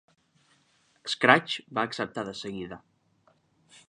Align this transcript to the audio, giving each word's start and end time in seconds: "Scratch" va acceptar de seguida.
"Scratch" 1.15 1.57
va 1.79 1.83
acceptar 1.89 2.23
de 2.31 2.33
seguida. 2.39 2.81